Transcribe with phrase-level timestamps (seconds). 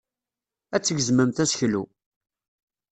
[0.75, 1.83] Ad tgezmemt aseklu.